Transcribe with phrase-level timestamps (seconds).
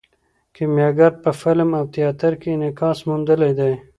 [0.55, 3.73] کیمیاګر په فلم او تیاتر کې انعکاس موندلی دی.